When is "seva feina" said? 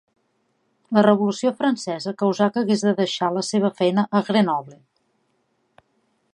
3.53-4.09